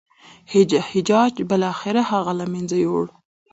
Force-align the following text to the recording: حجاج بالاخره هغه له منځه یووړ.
حجاج 0.93 1.33
بالاخره 1.49 2.01
هغه 2.11 2.31
له 2.39 2.45
منځه 2.53 2.75
یووړ. 2.83 3.07